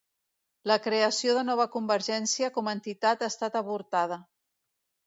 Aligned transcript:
La 0.71 0.77
creació 0.85 1.35
de 1.39 1.43
Nova 1.51 1.67
Convergència 1.77 2.51
com 2.57 2.71
a 2.73 2.77
entitat 2.79 3.23
ha 3.23 3.31
estat 3.37 3.63
avortada 3.63 4.21